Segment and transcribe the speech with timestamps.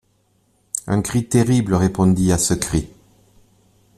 [0.87, 2.89] Un cri terrible répondit à ce cri.